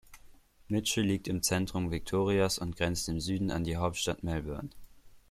Mitchell 0.67 1.03
liegt 1.05 1.27
im 1.27 1.43
Zentrum 1.43 1.91
Victorias 1.91 2.57
und 2.57 2.75
grenzt 2.75 3.07
im 3.07 3.19
Süden 3.19 3.51
an 3.51 3.63
die 3.63 3.75
Hauptstadt 3.77 4.23
Melbourne. 4.23 4.71